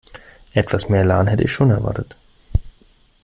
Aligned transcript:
Etwas 0.53 0.89
mehr 0.89 1.01
Elan 1.01 1.27
hätte 1.27 1.43
ich 1.43 1.51
schon 1.51 1.69
erwartet. 1.69 2.15